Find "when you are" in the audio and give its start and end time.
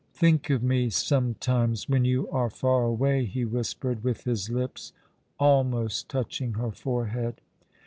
1.87-2.49